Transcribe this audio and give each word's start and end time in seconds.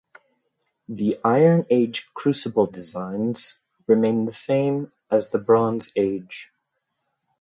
The 0.89 1.19
Iron 1.23 1.67
Age 1.69 2.09
crucible 2.15 2.65
designs 2.65 3.59
remain 3.85 4.25
the 4.25 4.33
same 4.33 4.91
as 5.11 5.29
the 5.29 5.37
Bronze 5.37 5.91
Age. 5.95 6.49